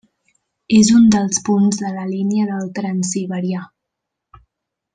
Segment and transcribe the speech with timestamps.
[0.77, 3.63] És un dels punts de la línia del Transsiberià.